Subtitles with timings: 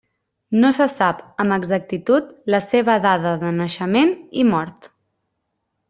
[0.61, 4.91] No se sap amb exactitud la seva dada de naixement i mort.